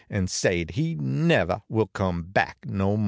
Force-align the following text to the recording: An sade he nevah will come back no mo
An 0.09 0.25
sade 0.27 0.71
he 0.71 0.95
nevah 0.95 1.59
will 1.69 1.85
come 1.85 2.23
back 2.23 2.57
no 2.65 2.97
mo 2.97 2.99